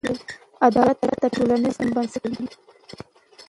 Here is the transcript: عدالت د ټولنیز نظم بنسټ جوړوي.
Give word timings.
عدالت 0.67 0.97
د 1.21 1.25
ټولنیز 1.35 1.75
نظم 1.79 1.87
بنسټ 1.95 2.23
جوړوي. 2.35 2.55